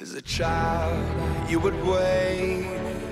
[0.00, 0.96] As a child,
[1.50, 2.64] you would wait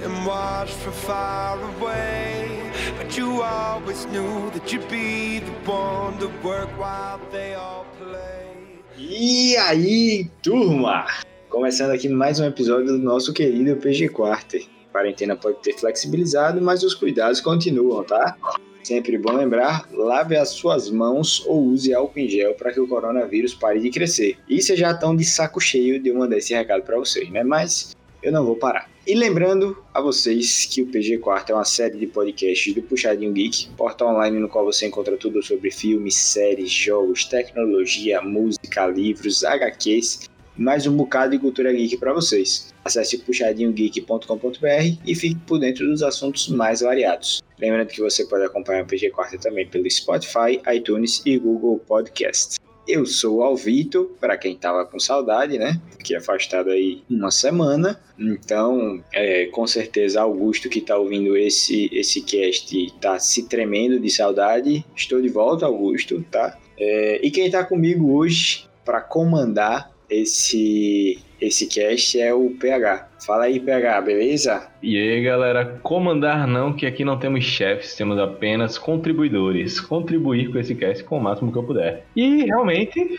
[0.03, 2.73] and watch from far away.
[2.97, 8.81] But you always knew that you'd be the one to work while they all play.
[8.97, 11.05] E aí, turma?
[11.51, 14.65] Começando aqui mais um episódio do nosso querido PG Quarter.
[14.91, 18.35] Quarentena pode ter flexibilizado, mas os cuidados continuam, tá?
[18.83, 22.89] Sempre bom lembrar, lave as suas mãos ou use álcool em gel para que o
[22.89, 24.39] coronavírus pare de crescer.
[24.49, 27.43] E vocês já estão de saco cheio de eu mandar esse recado para vocês, né?
[27.43, 28.91] Mas eu não vou parar.
[29.07, 33.33] E lembrando a vocês que o PG Quarto é uma série de podcasts do Puxadinho
[33.33, 39.45] Geek, portal online no qual você encontra tudo sobre filmes, séries, jogos, tecnologia, música, livros,
[39.45, 42.75] HQs mais um bocado de cultura geek para vocês.
[42.85, 47.41] Acesse puxadinhogeek.com.br e fique por dentro dos assuntos mais variados.
[47.61, 52.59] Lembrando que você pode acompanhar o PG Quarta também pelo Spotify, iTunes e Google Podcast.
[52.89, 55.79] Eu sou o Alvito, para quem tava com saudade, né?
[55.99, 58.01] Fiquei afastado aí uma semana.
[58.19, 64.09] Então, é, com certeza, Augusto que tá ouvindo esse, esse cast tá se tremendo de
[64.09, 64.85] saudade.
[64.97, 66.59] Estou de volta, Augusto, tá?
[66.79, 73.09] É, e quem tá comigo hoje para comandar esse esse cast é o PH.
[73.25, 74.69] Fala aí, PH, beleza?
[74.83, 79.81] E aí, galera, comandar não, que aqui não temos chefes, temos apenas contribuidores.
[79.81, 82.05] Contribuir com esse cast com o máximo que eu puder.
[82.17, 83.17] E realmente,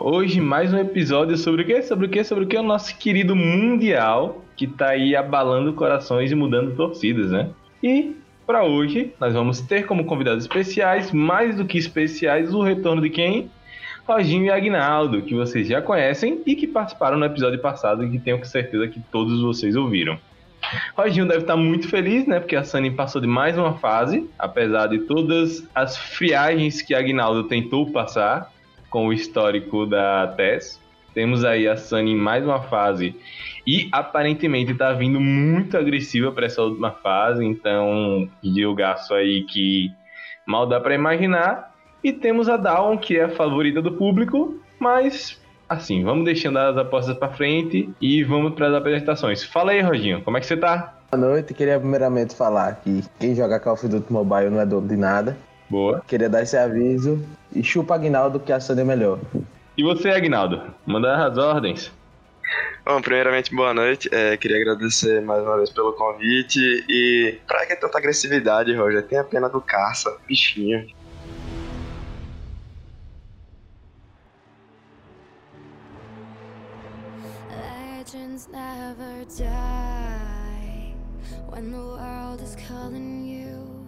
[0.00, 1.82] hoje mais um episódio sobre o quê?
[1.82, 2.24] Sobre o quê?
[2.24, 2.56] Sobre o quê?
[2.56, 7.50] O nosso querido Mundial, que tá aí abalando corações e mudando torcidas, né?
[7.80, 13.02] E para hoje, nós vamos ter como convidados especiais, mais do que especiais, o retorno
[13.02, 13.50] de quem?
[14.06, 18.18] Roginho e Agnaldo, que vocês já conhecem e que participaram no episódio passado e que
[18.18, 20.18] tenho certeza que todos vocês ouviram.
[20.96, 22.38] Roginho deve estar muito feliz, né?
[22.38, 27.44] Porque a Sunny passou de mais uma fase, apesar de todas as friagens que Agnaldo
[27.44, 28.52] tentou passar
[28.88, 30.80] com o histórico da Tess.
[31.12, 33.14] Temos aí a Sunny em mais uma fase
[33.66, 38.28] e aparentemente está vindo muito agressiva para essa última fase, então
[38.76, 39.90] gasto aí que
[40.46, 41.75] mal dá para imaginar.
[42.02, 46.76] E temos a Dawn, que é a favorita do público, mas assim, vamos deixando as
[46.76, 49.44] apostas para frente e vamos para as apresentações.
[49.44, 50.94] Fala aí, Roginho, como é que você tá?
[51.10, 54.88] Boa noite, queria primeiramente falar que quem joga Call of Duty Mobile não é dono
[54.88, 55.36] de nada.
[55.68, 56.02] Boa.
[56.06, 57.24] Queria dar esse aviso
[57.54, 59.18] e chupa Agnaldo que a é melhor.
[59.76, 60.62] E você, Agnaldo?
[60.86, 61.92] Manda as ordens.
[62.84, 64.08] Bom, primeiramente, boa noite.
[64.12, 66.84] É, queria agradecer mais uma vez pelo convite.
[66.88, 69.02] E pra que tanta agressividade, Roger?
[69.02, 70.86] Tem a pena do caça, bichinho.
[78.52, 80.94] Never die
[81.48, 83.86] when the world is calling you.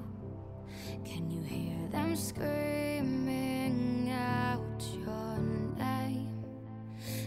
[1.05, 5.39] Can you hear them screaming out your
[5.79, 6.29] name?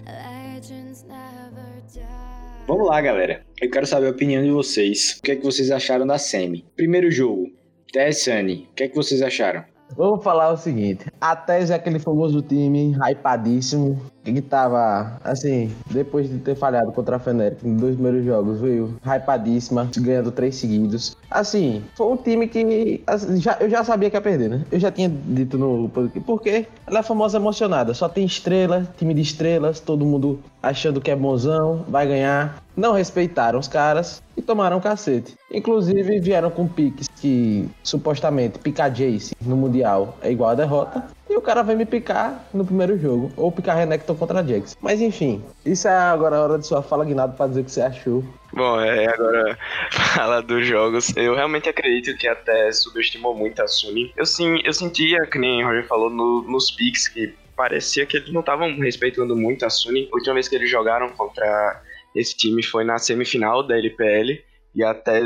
[0.05, 2.65] Legends never die.
[2.67, 3.45] Vamos lá, galera.
[3.61, 5.17] Eu quero saber a opinião de vocês.
[5.19, 6.65] O que é que vocês acharam da Semi?
[6.75, 7.49] Primeiro jogo,
[7.93, 8.67] Tess Sunny.
[8.71, 9.63] O que é que vocês acharam?
[9.95, 16.29] Vamos falar o seguinte: a TES é aquele famoso time hypadíssimo que tava, assim, depois
[16.29, 21.17] de ter falhado contra a Feneric em dois primeiros jogos, veio hypadíssima, ganhando três seguidos.
[21.29, 24.63] Assim, foi um time que assim, já, eu já sabia que ia perder, né?
[24.71, 25.89] Eu já tinha dito no
[26.25, 31.09] porque ela é famosa emocionada, só tem estrela, time de estrelas, todo mundo achando que
[31.09, 32.61] é bonzão, vai ganhar.
[32.75, 35.35] Não respeitaram os caras e tomaram cacete.
[35.51, 41.03] Inclusive vieram com piques que supostamente picar Jace no Mundial é igual a derrota.
[41.31, 43.31] E o cara vai me picar no primeiro jogo.
[43.37, 44.75] Ou picar Renekton contra Jax.
[44.81, 47.71] Mas enfim, isso é agora a hora de sua fala, Guinado, pra dizer o que
[47.71, 48.21] você achou.
[48.51, 49.57] Bom, é, agora
[50.13, 51.15] fala dos jogos.
[51.15, 54.11] Eu realmente acredito que até subestimou muito a Suni.
[54.17, 58.17] Eu sim, eu sentia, que nem o Roger falou, no, nos picks, que parecia que
[58.17, 60.09] eles não estavam respeitando muito a Suni.
[60.11, 61.81] A última vez que eles jogaram contra
[62.13, 64.43] esse time foi na semifinal da LPL.
[64.75, 65.21] E até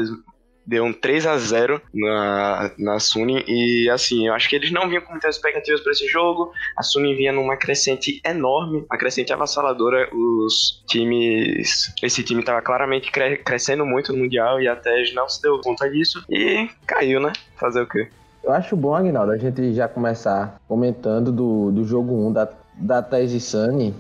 [0.66, 4.88] deu um 3 a 0 na, na Suni e assim, eu acho que eles não
[4.88, 6.52] vinham com muitas expectativas para esse jogo.
[6.76, 10.10] A Suni vinha numa crescente enorme, uma crescente avassaladora.
[10.14, 15.42] Os times, esse time estava claramente cre crescendo muito no mundial e até não se
[15.42, 17.32] deu conta disso e caiu, né?
[17.58, 18.08] Fazer o quê?
[18.44, 23.02] Eu acho bom, Aguinaldo, a gente já começar comentando do, do jogo 1 da, da
[23.02, 23.96] Tez e Sunny,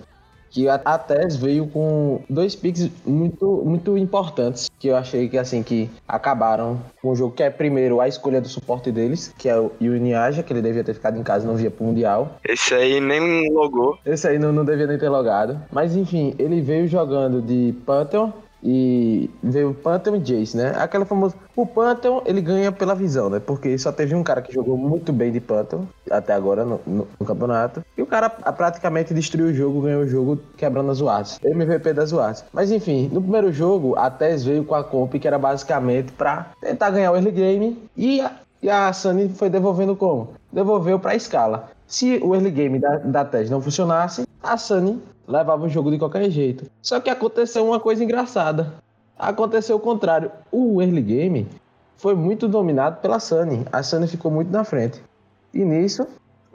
[0.55, 5.37] que a, a TES veio com dois picks muito, muito importantes, que eu achei que
[5.37, 9.49] assim que acabaram com o jogo, que é primeiro a escolha do suporte deles, que
[9.49, 12.37] é o Yuniaja, que ele devia ter ficado em casa e não via pro Mundial.
[12.47, 13.99] Esse aí nem logou.
[14.05, 15.59] Esse aí não, não devia nem ter logado.
[15.69, 18.31] Mas enfim, ele veio jogando de Pantheon
[18.67, 20.73] e veio o Pantheon e Jace, né?
[20.75, 21.35] Aquela famosa.
[21.56, 23.39] O Pantheon, ele ganha pela visão, né?
[23.39, 27.07] Porque só teve um cara que jogou muito bem de Pantheon até agora no, no,
[27.19, 27.85] no campeonato.
[27.95, 31.39] E o cara praticamente destruiu o jogo, ganhou o jogo quebrando as Wards.
[31.44, 32.44] MVP das Wards.
[32.51, 36.47] Mas enfim, no primeiro jogo, a Tess veio com a comp que era basicamente pra
[36.59, 38.31] tentar ganhar o early game e a,
[38.63, 40.33] e a Sunny foi devolvendo como?
[40.51, 41.69] Devolveu pra escala.
[41.85, 45.98] Se o early game da, da Tess não funcionasse, a Sunny levava o jogo de
[45.98, 46.66] qualquer jeito.
[46.81, 48.74] Só que aconteceu uma coisa engraçada.
[49.18, 50.31] Aconteceu o contrário.
[50.51, 51.48] O early game
[51.98, 53.66] foi muito dominado pela Sunny.
[53.72, 55.01] A Sunny ficou muito na frente.
[55.54, 56.07] E nisso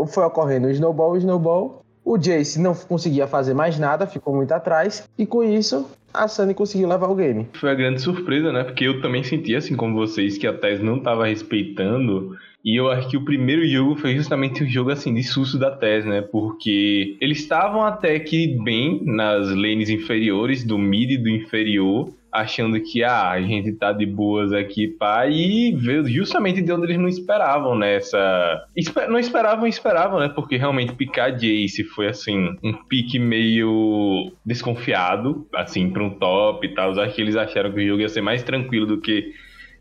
[0.08, 1.82] foi ocorrendo o snowball, o snowball.
[2.04, 5.08] O Jace não conseguia fazer mais nada, ficou muito atrás.
[5.18, 7.48] E com isso, a Sunny conseguiu levar o game.
[7.54, 8.64] Foi a grande surpresa, né?
[8.64, 12.90] Porque eu também senti, assim como vocês, que a Tess não estava respeitando e eu
[12.90, 16.20] acho que o primeiro jogo foi justamente um jogo assim de susto da TES, né?
[16.20, 22.80] Porque eles estavam até que bem nas lanes inferiores, do mid e do inferior, achando
[22.80, 26.98] que ah, a gente tá de boas aqui, pá, e veio justamente de onde eles
[26.98, 28.66] não esperavam nessa.
[28.76, 29.06] Né?
[29.08, 30.28] Não esperavam, esperavam, né?
[30.28, 36.74] Porque realmente picar Jace foi assim, um pique meio desconfiado, assim, para um top e
[36.74, 36.98] tal.
[37.00, 39.32] Acho que eles acharam que o jogo ia ser mais tranquilo do que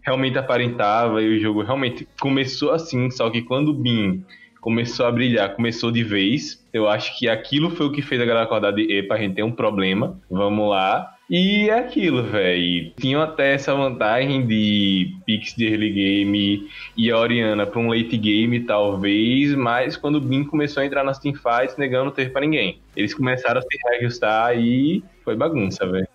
[0.10, 4.24] realmente aparentava e o jogo realmente começou assim, só que quando o Bin
[4.60, 8.26] começou a brilhar, começou de vez, eu acho que aquilo foi o que fez a
[8.26, 11.16] galera acordar de epa, a gente tem um problema, vamos lá.
[11.30, 12.92] E é aquilo, velho.
[13.00, 16.68] Tinham até essa vantagem de picks de early game
[16.98, 21.04] e a Oriana para um late game, talvez, mas quando o Bin começou a entrar
[21.04, 22.80] nas teamfights, negando teve para ninguém.
[22.96, 26.08] Eles começaram a se reajustar e foi bagunça, velho.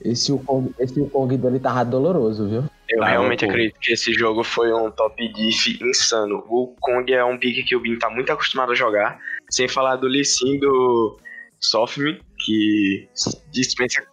[0.00, 2.64] Esse Kong, esse Kong dele tava doloroso, viu?
[2.92, 6.44] Eu tá, realmente acredito que esse jogo foi um top diff insano.
[6.48, 9.18] O Kong é um pick que o Bin tá muito acostumado a jogar.
[9.50, 11.18] Sem falar do Lee Sin do
[11.58, 13.08] Sofme, que
[13.50, 14.04] dispensa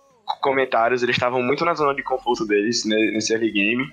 [0.42, 3.86] comentários, eles estavam muito na zona de conforto deles nesse early game.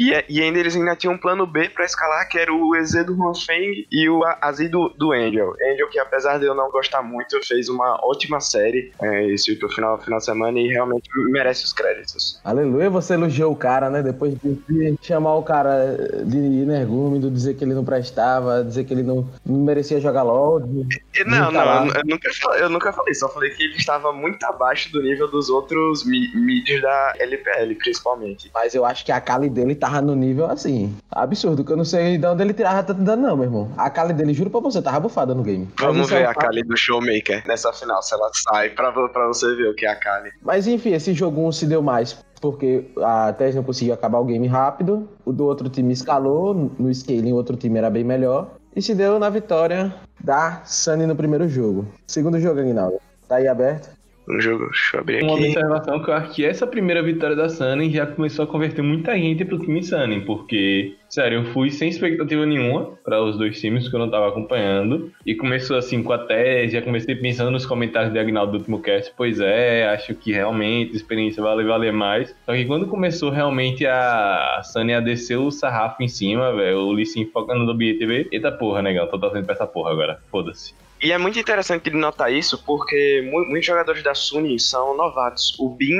[0.00, 3.04] E, e, ainda eles ainda tinham um plano B para escalar, que era o EZ
[3.04, 5.52] do Huan Feng e o Azi do, do Angel.
[5.62, 10.00] Angel, que apesar de eu não gostar muito, fez uma ótima série é, esse final,
[10.00, 12.40] final de semana e realmente merece os créditos.
[12.42, 14.02] Aleluia, você elogiou o cara, né?
[14.02, 15.94] Depois de chamar o cara
[16.24, 20.60] de energúmido, dizer que ele não prestava, dizer que ele não, não merecia jogar LOL.
[20.60, 24.42] De, não, não, eu, eu, nunca, eu nunca falei, só falei que ele estava muito
[24.46, 28.50] abaixo do nível dos outros mídias da LPL, principalmente.
[28.54, 31.76] Mas eu acho que a Kali dele tá tava no nível assim, absurdo, que eu
[31.76, 33.72] não sei de onde ele tirava tanto dano, não, meu irmão.
[33.76, 35.68] A Kali dele, juro pra você, tava bufada no game.
[35.78, 39.54] Vamos ver é a Kali do Showmaker nessa final, se ela sai, pra, pra você
[39.56, 40.30] ver o que é a Kali.
[40.42, 44.24] Mas enfim, esse jogo 1 se deu mais porque a Tess não conseguiu acabar o
[44.24, 48.52] game rápido, o do outro time escalou, no scaling o outro time era bem melhor,
[48.74, 51.86] e se deu na vitória da Sunny no primeiro jogo.
[52.06, 52.98] Segundo jogo, Aguinaldo.
[53.28, 53.90] Tá aí aberto?
[54.30, 54.66] No jogo.
[54.66, 55.24] Deixa eu abrir aqui.
[55.24, 58.82] Uma observação que eu acho que essa primeira vitória da Sunny já começou a converter
[58.82, 63.60] muita gente pro time Sunny, porque, sério, eu fui sem expectativa nenhuma para os dois
[63.60, 65.12] times que eu não tava acompanhando.
[65.24, 68.80] E começou assim com a tese, já comecei pensando nos comentários de Agnaldo do último
[68.80, 72.34] cast, pois é, acho que realmente a experiência vale valer mais.
[72.44, 76.92] Só que quando começou realmente a Sunny a descer o sarrafo em cima, velho, o
[76.92, 80.74] Lee Sin focando no BTV, eita porra, negão, tô torcendo pra essa porra agora, foda-se.
[81.02, 85.58] E é muito interessante ele notar isso, porque muitos jogadores da Suni são novatos.
[85.58, 85.96] O Bin,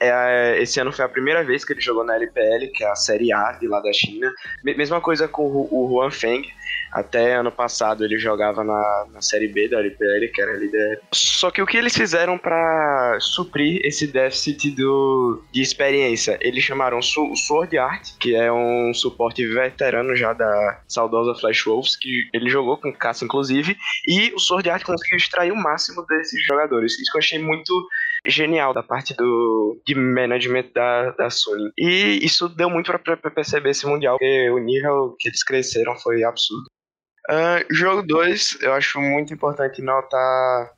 [0.00, 2.94] é, esse ano foi a primeira vez que ele jogou na LPL, que é a
[2.94, 4.32] Série A de lá da China.
[4.62, 6.44] Mesma coisa com o Juan Feng,
[6.92, 11.00] até ano passado ele jogava na, na Série B da LPL, que era líder.
[11.12, 16.38] Só que o que eles fizeram para suprir esse déficit do, de experiência?
[16.40, 21.96] Eles chamaram o Sword Art, que é um suporte veterano já da saudosa Flash Wolves,
[21.96, 23.76] que ele jogou com caça inclusive,
[24.06, 26.98] e o Sword Art conseguiu extrair o máximo desses jogadores.
[26.98, 27.88] Isso que eu achei muito
[28.26, 31.70] genial da parte do de management da, da Sony.
[31.78, 36.24] E isso deu muito para perceber esse mundial, porque o nível que eles cresceram foi
[36.24, 36.64] absurdo.
[37.30, 40.70] Uh, jogo 2, eu acho muito importante notar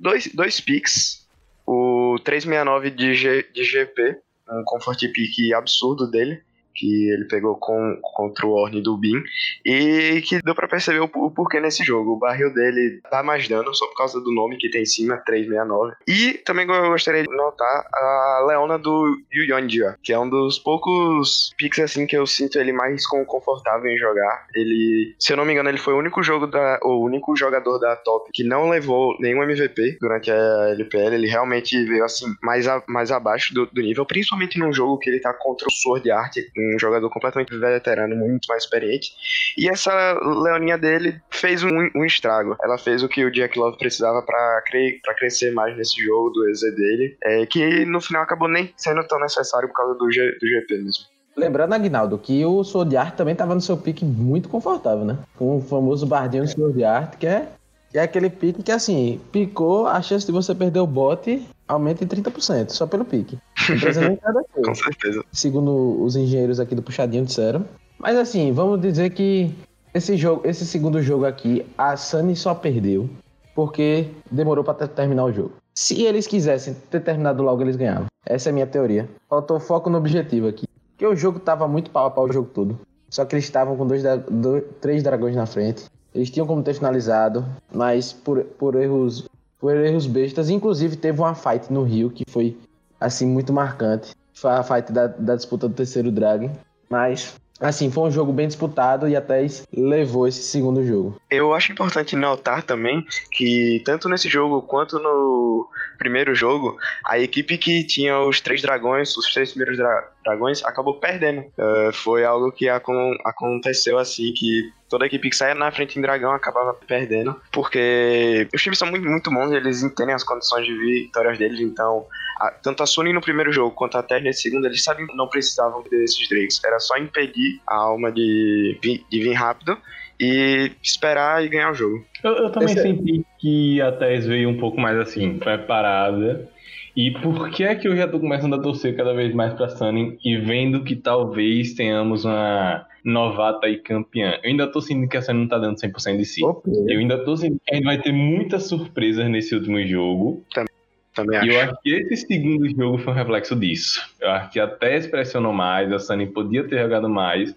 [0.00, 1.22] dois, dois picks.
[1.66, 4.18] O 369 de, G, de GP,
[4.50, 6.42] um comfort pick absurdo dele
[6.74, 9.22] que ele pegou com, contra o Orne do Bin
[9.64, 12.12] e que deu para perceber o, o, porquê nesse jogo.
[12.12, 15.16] O barril dele dá mais dano só por causa do nome que tem em cima,
[15.18, 15.94] 369.
[16.06, 21.78] E também gostaria de notar a Leona do Yuyonjia, que é um dos poucos picks
[21.78, 24.46] assim que eu sinto ele mais confortável em jogar.
[24.54, 27.78] Ele, se eu não me engano, ele foi o único jogo da o único jogador
[27.78, 31.14] da top que não levou nenhum MVP durante a LPL.
[31.14, 35.10] Ele realmente veio assim mais, a, mais abaixo do, do nível, principalmente num jogo que
[35.10, 36.36] ele tá contra o Sword Art,
[36.74, 39.12] um jogador completamente veterano, muito mais experiente.
[39.56, 39.92] E essa
[40.22, 42.56] leoninha dele fez um, um estrago.
[42.62, 46.48] Ela fez o que o Jack Love precisava para cre crescer mais nesse jogo do
[46.48, 50.32] EZ dele, é, que no final acabou nem sendo tão necessário por causa do, G,
[50.40, 51.04] do GP mesmo.
[51.36, 55.18] Lembrando, Agnaldo, que o Sword Art também estava no seu pique muito confortável, né?
[55.36, 57.48] Com o famoso bardinho do Sword Art, que é,
[57.90, 62.04] que é aquele pique que, assim, picou, a chance de você perder o bote aumenta
[62.04, 63.38] em 30%, só pelo pique.
[64.64, 65.24] Com certeza.
[65.32, 67.64] Segundo os engenheiros aqui do Puxadinho disseram.
[67.98, 69.54] Mas, assim, vamos dizer que
[69.94, 73.08] esse jogo, esse segundo jogo aqui, a Sunny só perdeu
[73.54, 75.52] porque demorou para terminar o jogo.
[75.74, 78.06] Se eles quisessem ter terminado logo, eles ganhavam.
[78.24, 79.08] Essa é a minha teoria.
[79.28, 80.66] Faltou foco no objetivo aqui.
[80.90, 82.78] Porque o jogo tava muito pau a pau o jogo todo.
[83.10, 85.84] Só que eles estavam com dois, dois, três dragões na frente.
[86.14, 89.28] Eles tinham como ter finalizado, mas por, por erros
[89.58, 90.50] por erros bestas.
[90.50, 92.56] Inclusive teve uma fight no Rio que foi
[93.04, 94.14] assim muito marcante.
[94.34, 96.50] Foi a fight da, da disputa do terceiro drag.
[96.88, 101.16] Mas Assim, foi um jogo bem disputado e até levou esse segundo jogo.
[101.30, 107.56] Eu acho importante notar também que, tanto nesse jogo quanto no primeiro jogo, a equipe
[107.56, 111.40] que tinha os três dragões, os três primeiros dra dragões, acabou perdendo.
[111.58, 116.02] Uh, foi algo que acon aconteceu assim, que toda equipe que saia na frente em
[116.02, 120.74] dragão acabava perdendo, porque os times são muito, muito bons, eles entendem as condições de
[120.74, 122.06] vitórias deles, então
[122.38, 125.16] a, tanto a Sony no primeiro jogo quanto a Terra nesse segundo, eles sabiam que
[125.16, 126.62] não precisavam desses Drakes.
[126.64, 129.78] Era só impedir a alma de, de vir rápido
[130.18, 132.04] e esperar e ganhar o jogo.
[132.22, 132.80] Eu, eu também Esse...
[132.80, 136.48] É- senti que a Tess veio um pouco mais assim, preparada.
[136.94, 139.68] E por que é que eu já tô começando a torcer cada vez mais pra
[139.68, 144.38] Sunny e vendo que talvez tenhamos uma novata e campeã?
[144.42, 146.44] Eu ainda tô sentindo que a Sunny não tá dando 100% de si.
[146.44, 146.72] Okay.
[146.88, 150.44] Eu ainda tô sentindo que a gente vai ter muitas surpresas nesse último jogo.
[150.52, 150.72] Também.
[151.14, 151.46] Também acho.
[151.46, 154.00] E eu acho que esse segundo jogo foi um reflexo disso.
[154.20, 157.54] Eu acho que até pressionou mais, a Sunny podia ter jogado mais,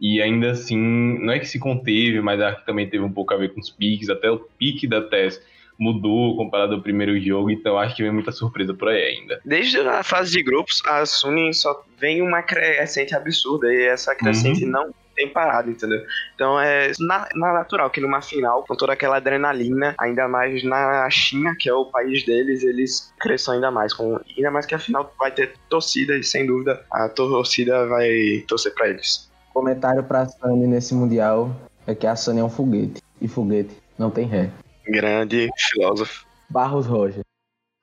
[0.00, 3.32] e ainda assim, não é que se conteve, mas acho que também teve um pouco
[3.32, 5.40] a ver com os piques, até o pique da Tess
[5.78, 9.40] mudou comparado ao primeiro jogo, então acho que vem muita surpresa por aí ainda.
[9.44, 14.64] Desde a fase de grupos, a Sunny só vem uma crescente absurda, e essa crescente
[14.64, 14.70] uhum.
[14.70, 16.02] não tem parado, entendeu?
[16.34, 21.08] Então é na, na, natural que numa final, com toda aquela adrenalina, ainda mais na
[21.10, 23.92] China, que é o país deles, eles cresçam ainda mais.
[23.92, 28.44] Com, ainda mais que a final vai ter torcida, e sem dúvida a torcida vai
[28.48, 29.30] torcer para eles.
[29.52, 31.54] Comentário pra Sunny nesse Mundial
[31.86, 33.00] é que a Sunny é um foguete.
[33.20, 34.50] E foguete não tem ré.
[34.86, 36.26] Grande filósofo.
[36.48, 37.22] Barros Roger.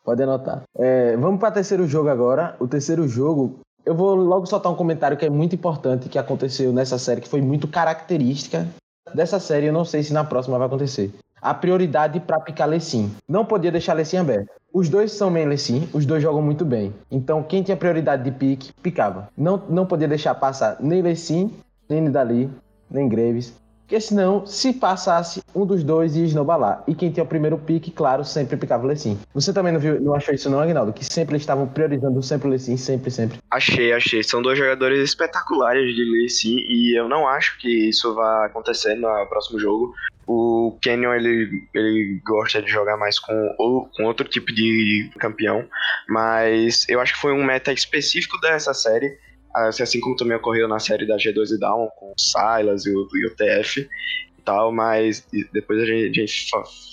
[0.03, 0.63] Pode anotar.
[0.77, 2.55] É, vamos para o terceiro jogo agora.
[2.60, 6.72] O terceiro jogo eu vou logo soltar um comentário que é muito importante que aconteceu
[6.72, 8.67] nessa série, que foi muito característica
[9.13, 9.67] dessa série.
[9.67, 11.12] Eu não sei se na próxima vai acontecer.
[11.41, 13.12] A prioridade para picar Lecim.
[13.27, 14.50] Não podia deixar Lecim aberto.
[14.72, 16.93] Os dois são main Lecim, os dois jogam muito bem.
[17.10, 19.29] Então, quem tinha prioridade de pique, picava.
[19.36, 21.51] Não, não podia deixar passar nem Lecim,
[21.89, 22.50] nem Nidali,
[22.89, 23.53] nem Graves.
[23.91, 26.81] Porque senão, se passasse, um dos dois ia esnobalar.
[26.88, 29.19] E quem tinha o primeiro pique, claro, sempre picava o Lecim.
[29.33, 30.93] Você também não, viu, não achou isso não, Aguinaldo?
[30.93, 33.39] Que sempre eles estavam priorizando sempre o Lecim, sempre, sempre.
[33.51, 34.24] Achei, achei.
[34.24, 39.10] São dois jogadores espetaculares de Lecim e eu não acho que isso vá acontecer no
[39.25, 39.93] próximo jogo.
[40.25, 45.65] O Canyon ele, ele gosta de jogar mais com, ou, com outro tipo de campeão,
[46.07, 49.17] mas eu acho que foi um meta específico dessa série
[49.53, 53.08] assim como também ocorreu na série da G2 e Down, com o Silas e o,
[53.13, 56.50] e o TF e tal, mas depois a gente, a gente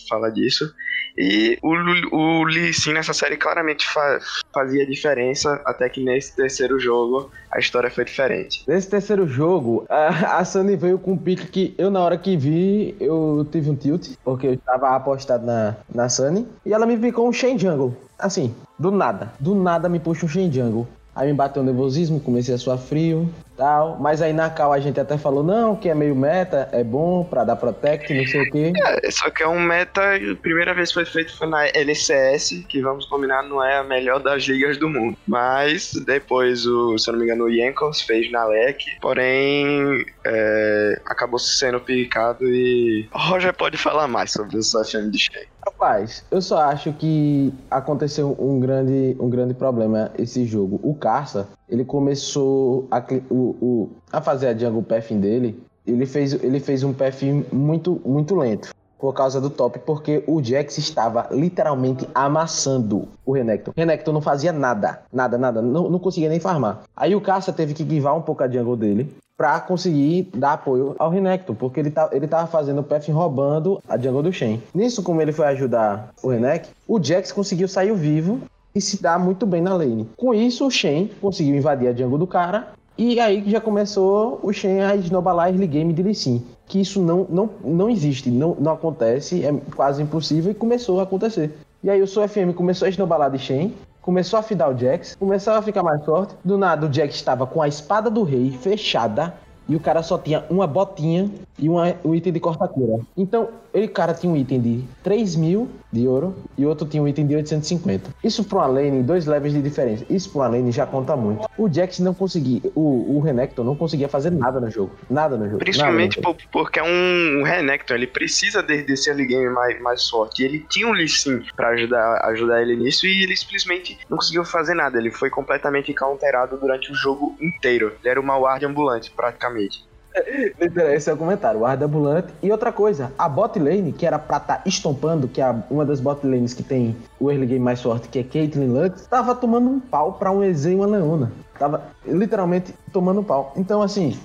[0.08, 0.72] fala disso.
[1.16, 4.20] E o, o Lee Sin nessa série claramente fa
[4.54, 8.62] fazia diferença, até que nesse terceiro jogo a história foi diferente.
[8.68, 12.36] Nesse terceiro jogo, a, a Sunny veio com um pique que eu, na hora que
[12.36, 16.96] vi, eu tive um tilt, porque eu estava apostado na, na Sunny, e ela me
[16.96, 17.96] picou um Shen Jungle.
[18.16, 19.32] Assim, do nada.
[19.40, 20.86] Do nada me puxa um Shen Jungle.
[21.18, 23.28] Aí me bateu um nervosismo, comecei a suar frio,
[23.58, 23.98] tal.
[24.00, 27.24] Mas aí na cal a gente até falou, não, que é meio meta, é bom
[27.24, 28.72] pra dar protect, não sei o quê.
[29.02, 32.64] É, só que é um meta, a primeira vez que foi feito foi na LCS,
[32.68, 35.18] que vamos combinar, não é a melhor das ligas do mundo.
[35.26, 41.00] Mas depois, o, se eu não me engano, o Yankos fez na LEC, porém é,
[41.04, 43.08] acabou sendo picado e...
[43.12, 45.46] O Roger pode falar mais sobre o FM de Shea.
[45.66, 50.80] Rapaz, eu só acho que aconteceu um grande, um grande problema esse jogo.
[50.82, 56.32] O Carça, ele começou a, o, o, a fazer a jungle pathing dele, ele fez,
[56.32, 57.22] ele fez um path
[57.52, 63.72] muito, muito lento por causa do top, porque o Jax estava literalmente amassando o Renekton.
[63.76, 66.82] Renekton não fazia nada, nada, nada, não, não conseguia nem farmar.
[66.96, 70.96] Aí o Carça teve que givar um pouco a jungle dele para conseguir dar apoio
[70.98, 74.60] ao Renekton, porque ele, tá, ele tava fazendo o Path roubando a jungle do Shen.
[74.74, 78.40] Nisso, como ele foi ajudar o Renek, o Jax conseguiu sair vivo
[78.74, 80.08] e se dar muito bem na lane.
[80.16, 84.40] Com isso, o Shen conseguiu invadir a jungle do cara E aí que já começou
[84.42, 86.44] o Shen a esnobalar early game de Lee Sin.
[86.66, 91.04] Que isso não, não, não existe, não, não acontece, é quase impossível e começou a
[91.04, 91.56] acontecer.
[91.82, 93.72] E aí o Soul FM começou a esnobalar de Shen,
[94.02, 96.34] começou a fidar o Jax, começou a ficar mais forte.
[96.44, 99.34] Do nada o Jax estava com a espada do rei fechada
[99.68, 103.02] e o cara só tinha uma botinha e uma, um item de corta-cura.
[103.16, 107.08] Então, ele cara tinha um item de 3 mil de ouro e outro tinha um
[107.08, 108.10] item de 850.
[108.22, 110.04] Isso pra uma lane, dois levels de diferença.
[110.10, 111.46] Isso pra uma lane já conta muito.
[111.56, 114.94] O Jax não conseguia, o, o Renekton não conseguia fazer nada no jogo.
[115.08, 115.58] Nada no jogo.
[115.58, 116.20] Principalmente
[116.52, 120.42] porque é um Renekton, ele precisa de- desse early game mais, mais forte.
[120.42, 124.44] Ele tinha um Lee Sin pra ajudar, ajudar ele nisso e ele simplesmente não conseguiu
[124.44, 124.98] fazer nada.
[124.98, 127.92] Ele foi completamente counterado durante o jogo inteiro.
[128.00, 129.86] Ele era uma ward ambulante, praticamente.
[130.94, 132.28] Esse é o comentário, o Arda ambulante.
[132.42, 136.00] E outra coisa, a bot lane, que era pra estar estompando, que é uma das
[136.00, 139.68] bot lanes que tem o early game mais forte, que é Caitlyn Lux, tava tomando
[139.68, 141.32] um pau pra um EZ e uma Leona.
[141.58, 143.52] Tava literalmente tomando um pau.
[143.56, 144.16] Então, assim,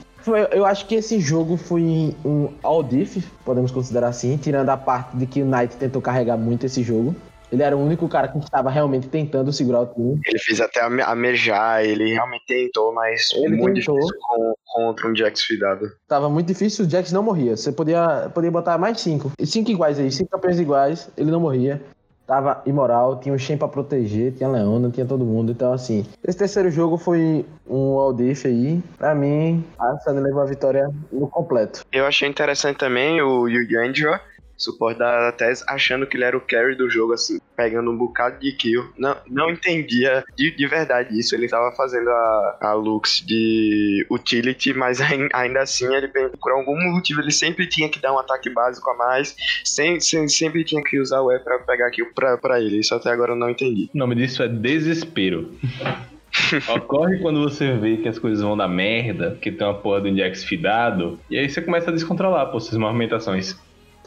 [0.51, 5.17] eu acho que esse jogo foi um all diff, podemos considerar assim, tirando a parte
[5.17, 7.15] de que o Knight tentou carregar muito esse jogo.
[7.53, 10.19] Ele era o único cara que estava realmente tentando segurar o time.
[10.25, 13.95] Ele fez até a, me- a mejar, ele realmente tentou, mas Ele muito tentou.
[13.99, 15.87] difícil com- contra um Jax fidado.
[16.07, 17.55] Tava muito difícil, o Jax não morria.
[17.55, 19.31] Você podia, podia botar mais cinco.
[19.39, 21.79] E Cinco iguais aí, cinco campeões iguais, ele não morria.
[22.25, 25.51] Tava imoral, tinha o Shen pra proteger, tinha a Leona, tinha todo mundo.
[25.51, 28.81] Então, assim, esse terceiro jogo foi um all-diff aí.
[28.97, 31.85] Pra mim, a Sunny levou a vitória no completo.
[31.91, 34.21] Eu achei interessante também o Yugi Angela,
[34.57, 38.39] suporte da Tess, achando que ele era o carry do jogo, assim, pegando um bocado
[38.39, 38.83] de kill.
[38.97, 41.35] Não, não entendia de, de verdade isso.
[41.35, 46.07] Ele tava fazendo a, a Lux de utility, mas ain- ainda assim, ele
[46.39, 50.27] por algum motivo, ele sempre tinha que dar um ataque básico a mais, sem, sem-
[50.27, 52.79] sempre tinha que usar o E pra pegar kill pra, pra ele.
[52.79, 53.89] Isso até agora eu não entendi.
[53.93, 55.53] O nome disso é desespero.
[56.75, 60.09] Ocorre quando você vê que as coisas vão dar merda, que tem uma porra de
[60.09, 63.55] um Jax fidado, e aí você começa a descontrolar, pô, suas movimentações.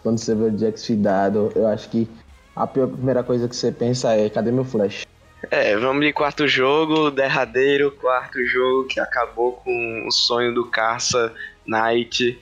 [0.06, 2.08] Quando você vê o Jax fidado, eu acho que
[2.54, 5.04] a primeira coisa que você pensa é: cadê meu flash?
[5.50, 11.34] É, vamos de quarto jogo, derradeiro quarto jogo que acabou com o sonho do Carça
[11.66, 12.40] Knight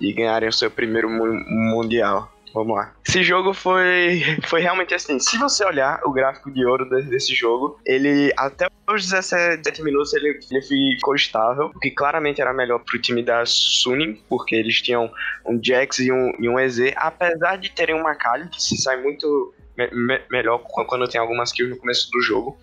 [0.00, 1.44] de ganharem o seu primeiro mu-
[1.76, 2.31] mundial.
[2.54, 2.92] Vamos lá.
[3.06, 5.18] Esse jogo foi, foi realmente assim.
[5.18, 10.12] Se você olhar o gráfico de ouro de- desse jogo, ele até os 17 minutos
[10.12, 14.82] ele, ele ficou estável, o que claramente era melhor pro time da Suning, porque eles
[14.82, 15.10] tinham
[15.46, 19.00] um Jax e um, e um EZ, apesar de terem uma Kali que se sai
[19.00, 22.56] muito me- me- melhor qu- quando tem algumas kills no começo do jogo.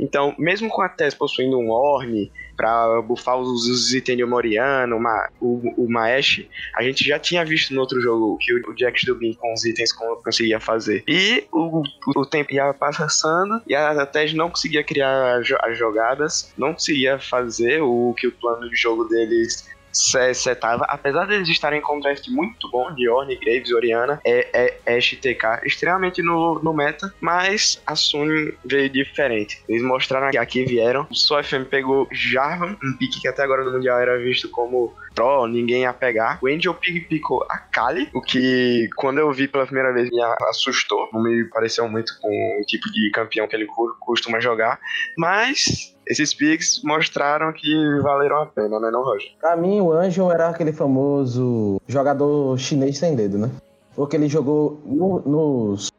[0.00, 4.96] Então, mesmo com a Tess possuindo um Orne pra buffar os, os itens de Moriano,
[4.96, 6.46] uma, o, o Maesh,
[6.76, 9.52] a gente já tinha visto no outro jogo que o, o Jax do Bin com
[9.52, 11.02] os itens con- conseguia fazer.
[11.08, 11.82] E o,
[12.16, 17.82] o, tempo ia passando e a Tess não conseguia criar as jogadas, não conseguia fazer
[17.82, 22.70] o que o plano de jogo deles setava, apesar deles estarem com um draft muito
[22.70, 28.54] bom de Orne, Graves, Oriana, é, é STK, extremamente no, no meta, mas a Sony
[28.64, 29.62] veio diferente.
[29.68, 33.64] Eles mostraram que aqui vieram, o Soul FM pegou Jarvan, um pique que até agora
[33.64, 36.38] no Mundial era visto como Pro, ninguém ia pegar.
[36.42, 40.20] O Angel pick picou a Kali, o que quando eu vi pela primeira vez me
[40.48, 42.28] assustou, não me pareceu muito com
[42.60, 43.66] o tipo de campeão que ele
[44.00, 44.78] costuma jogar,
[45.16, 49.30] mas esses picks mostraram que valeram a pena, né, não, Roger?
[49.40, 53.50] Pra mim, o Angel era aquele famoso jogador chinês sem dedo, né?
[53.96, 55.92] Porque ele jogou no- nos,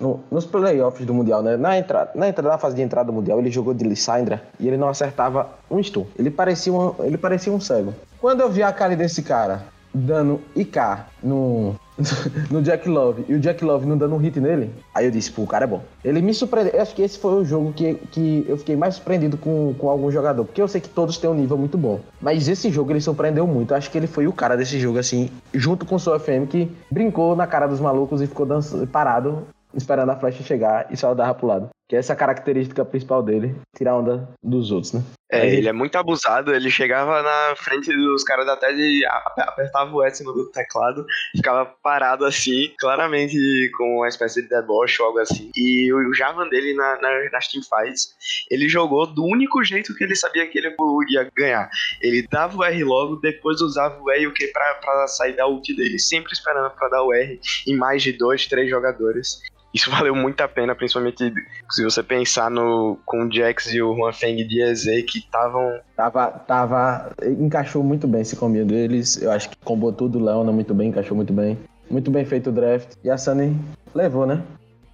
[0.00, 1.56] no- nos playoffs do Mundial, né?
[1.56, 4.66] Na entrada, na entrada, na fase de entrada do Mundial, ele jogou de Lissandra e
[4.66, 6.06] ele não acertava um stun.
[6.18, 7.94] Ele parecia um, ele parecia um cego.
[8.24, 10.78] Quando eu vi a cara desse cara dando IK
[11.22, 11.74] no,
[12.50, 15.30] no Jack Love e o Jack Love não dando um hit nele, aí eu disse,
[15.30, 15.82] pô, o cara é bom.
[16.02, 16.72] Ele me surpreendeu.
[16.72, 19.90] Eu acho que esse foi o jogo que, que eu fiquei mais surpreendido com, com
[19.90, 22.00] algum jogador, porque eu sei que todos têm um nível muito bom.
[22.18, 23.74] Mas esse jogo ele surpreendeu muito.
[23.74, 26.48] Eu acho que ele foi o cara desse jogo, assim, junto com o seu FM,
[26.48, 30.96] que brincou na cara dos malucos e ficou dançando, parado, esperando a flecha chegar e
[30.96, 31.68] só dava pro lado.
[31.94, 35.04] Que é essa característica principal dele, tirar onda dos outros, né?
[35.30, 39.06] É, Mas ele é muito abusado, ele chegava na frente dos caras da TED e
[39.06, 43.36] apertava o E acima do teclado, ficava parado assim, claramente
[43.76, 45.52] com uma espécie de deboche ou algo assim.
[45.54, 48.08] E o Javan dele na, na, nas teamfights,
[48.50, 51.70] ele jogou do único jeito que ele sabia que ele podia ganhar.
[52.02, 55.36] Ele dava o R logo, depois usava o E e o Q pra, pra sair
[55.36, 59.38] da ult dele, sempre esperando pra dar o R em mais de dois, três jogadores.
[59.74, 61.32] Isso valeu muito a pena, principalmente
[61.70, 65.80] se você pensar no com o Jax e o Juan Feng de EZ que estavam
[65.96, 67.12] Tava, tava.
[67.22, 69.20] Encaixou muito bem esse combinho deles.
[69.20, 71.56] Eu acho que combou tudo, o Leona muito bem, encaixou muito bem.
[71.90, 72.94] Muito bem feito o draft.
[73.04, 73.56] E a Sunny
[73.94, 74.42] levou, né?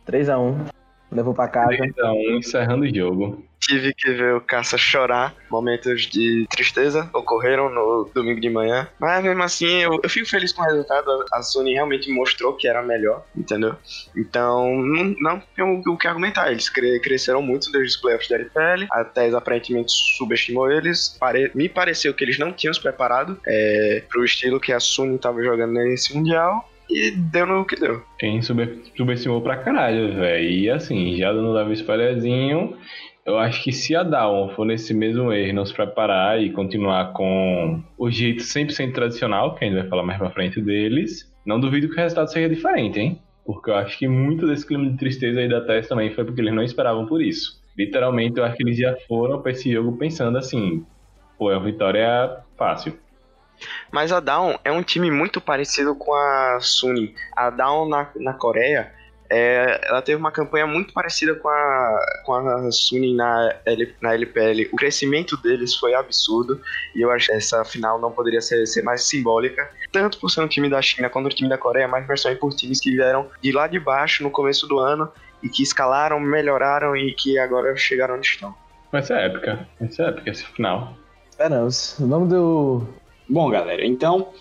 [0.07, 0.71] 3x1.
[1.11, 1.71] Levou pra casa.
[1.71, 3.50] 3x1, encerrando o jogo.
[3.61, 5.35] Tive que ver o Caça chorar.
[5.51, 8.89] Momentos de tristeza ocorreram no domingo de manhã.
[8.99, 11.25] Mas mesmo assim, eu, eu fico feliz com o resultado.
[11.33, 13.77] A Sony realmente mostrou que era melhor, entendeu?
[14.17, 16.51] Então, não, não tem o, que argumentar.
[16.51, 18.87] Eles cre cresceram muito desde os playoffs da LPL.
[18.91, 21.17] A TES aparentemente subestimou eles.
[21.21, 25.17] Pare me pareceu que eles não tinham se preparado é, pro estilo que a Sony
[25.17, 28.03] estava jogando nesse Mundial e deu no que deu.
[28.19, 30.51] Quem subestimou pra caralho, velho.
[30.51, 32.77] E assim, já dando Davi spoilerzinho,
[33.25, 37.13] eu acho que se a Dawn for nesse mesmo erro, não se preparar e continuar
[37.13, 41.61] com o jeito 100% tradicional, que a gente vai falar mais pra frente deles, não
[41.61, 43.23] duvido que o resultado seja diferente, hein?
[43.45, 46.41] Porque eu acho que muito desse clima de tristeza aí da TES também foi porque
[46.41, 47.61] eles não esperavam por isso.
[47.77, 50.85] Literalmente, eu acho que eles já foram pra esse jogo pensando assim,
[51.39, 52.99] pô, é uma vitória fácil.
[53.91, 57.15] Mas a Down é um time muito parecido com a Suning.
[57.37, 58.93] A Down na, na Coreia,
[59.31, 64.15] é, ela teve uma campanha muito parecida com a, com a Suning na, L, na
[64.15, 64.69] LPL.
[64.73, 66.61] O crescimento deles foi absurdo
[66.95, 70.41] e eu acho que essa final não poderia ser, ser mais simbólica, tanto por ser
[70.41, 73.29] um time da China quanto o time da Coreia, mas versões por times que vieram
[73.41, 75.09] de lá de baixo no começo do ano
[75.43, 78.55] e que escalaram, melhoraram e que agora chegaram onde estão.
[78.91, 80.97] Vai ser épica, vai ser épica esse final.
[81.31, 81.97] Esperamos.
[82.01, 82.87] O nome do,
[83.29, 84.33] Bom, galera, então,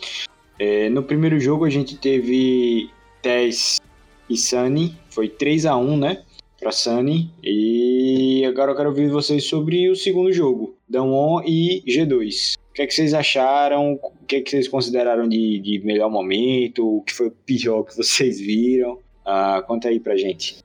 [0.58, 2.90] é, no primeiro jogo a gente teve
[3.22, 3.80] Tess
[4.30, 6.24] e Sunny, foi 3 a 1 né,
[6.60, 12.56] para Sunny, e agora eu quero ouvir vocês sobre o segundo jogo, Damwon e G2.
[12.70, 13.94] O que é que vocês acharam?
[13.94, 16.98] O que é que vocês consideraram de, de melhor momento?
[16.98, 19.00] O que foi o pior que vocês viram?
[19.26, 20.58] Ah, conta aí pra gente.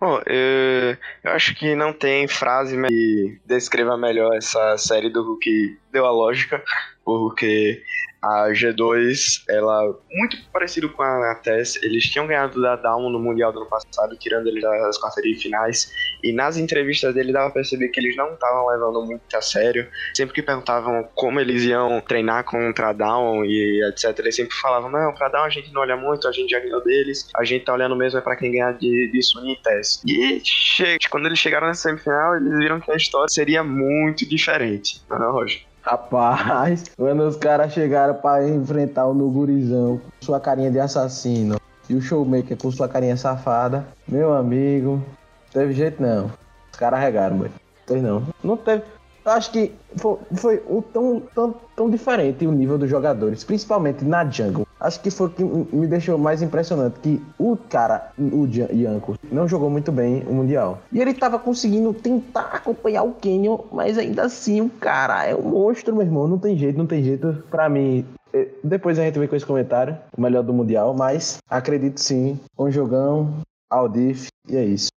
[0.00, 5.76] Bom, eu, eu, acho que não tem frase que descreva melhor essa série do que
[5.90, 6.62] deu a lógica
[7.04, 7.82] porque
[8.24, 13.52] a G2, ela muito parecido com a TES, eles tinham ganhado da Down no Mundial
[13.52, 17.60] do ano passado, tirando eles das quartas de finais, e nas entrevistas dele dava pra
[17.60, 19.86] perceber que eles não estavam levando muito a sério.
[20.14, 24.90] Sempre que perguntavam como eles iam treinar contra a Down e etc, eles sempre falavam,
[24.90, 27.64] não, pra Down a gente não olha muito, a gente já ganhou deles, a gente
[27.64, 30.02] tá olhando mesmo é pra quem ganhar de, de Suni e TES.
[30.06, 35.02] E che quando eles chegaram na semifinal, eles viram que a história seria muito diferente,
[35.10, 35.73] não é, Roger?
[35.84, 41.94] Rapaz, quando os caras chegaram para enfrentar o Nugurizão com sua carinha de assassino e
[41.94, 45.04] o Showmaker com sua carinha safada, meu amigo,
[45.52, 46.30] teve jeito não.
[46.72, 47.50] Os caras regaram, mano.
[47.84, 48.22] Teve não.
[48.42, 48.82] Não teve.
[49.26, 54.24] Acho que foi, foi um tão, tão, tão diferente o nível dos jogadores, principalmente na
[54.24, 54.63] jungle.
[54.84, 59.48] Acho que foi o que me deixou mais impressionante, que o cara, o Yanko, não
[59.48, 60.78] jogou muito bem o Mundial.
[60.92, 65.40] E ele tava conseguindo tentar acompanhar o Canyon, mas ainda assim o cara é um
[65.40, 66.28] monstro, meu irmão.
[66.28, 67.42] Não tem jeito, não tem jeito.
[67.50, 71.38] Pra mim, é, depois a gente vê com esse comentário, o melhor do Mundial, mas
[71.48, 73.38] acredito sim, um jogão,
[73.70, 74.88] Aldif, e é isso.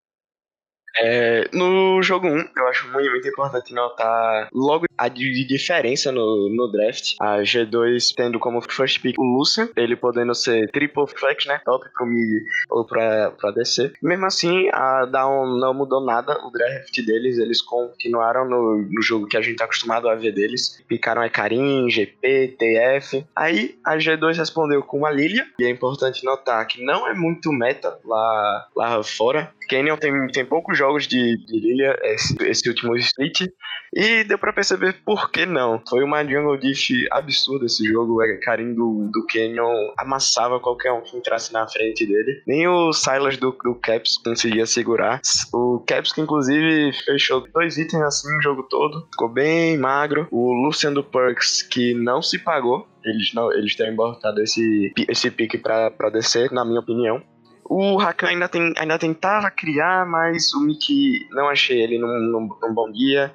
[0.99, 6.71] É, no jogo 1, eu acho muito, muito importante notar logo a diferença no, no
[6.71, 7.15] draft.
[7.21, 11.61] A G2 tendo como first pick o Lucian, ele podendo ser triple flex, né?
[11.63, 13.93] Top pro mid ou pra, pra DC.
[14.01, 19.27] Mesmo assim, a Down não mudou nada o draft deles, eles continuaram no, no jogo
[19.27, 20.83] que a gente tá acostumado a ver deles.
[20.87, 23.25] Picaram Ekarim, GP, TF.
[23.35, 27.51] Aí a G2 respondeu com uma Lilia, e é importante notar que não é muito
[27.51, 29.53] meta lá, lá fora.
[29.67, 33.47] Canyon tem, tem poucos jogos de, de Lilia esse, esse último split,
[33.93, 35.81] e deu para perceber por que não.
[35.89, 38.21] Foi uma jungle diff absurda esse jogo.
[38.21, 42.41] O Karim do, do Canyon amassava qualquer um que entrasse na frente dele.
[42.45, 45.21] Nem o Silas do, do Caps conseguia segurar.
[45.53, 50.27] O Caps, que inclusive fechou dois itens assim o jogo todo, ficou bem magro.
[50.31, 52.87] O Lucian do Perks, que não se pagou.
[53.03, 57.23] Eles, não, eles terem botado esse, esse pique pra descer, na minha opinião.
[57.69, 62.49] O Rakan ainda, tem, ainda tentava criar, mas o Mickey não achei ele num, num,
[62.61, 63.31] num bom guia.